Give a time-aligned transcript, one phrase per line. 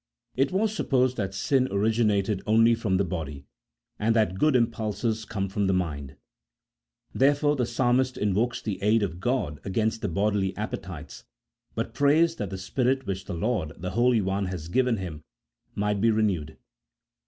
[0.35, 3.45] It was supposed that sin origi nated only from the body,
[3.99, 6.15] and that good impulses come from the mind;
[7.13, 11.25] therefore the Psalmist invokes the aid of God against the bodily appetites,
[11.75, 15.21] but prays that the spirit which the Lord, the Holy One, had given him
[15.75, 16.57] might be re newed.